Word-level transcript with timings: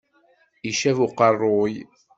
Icab 0.69 0.97
uqerruy. 1.05 1.73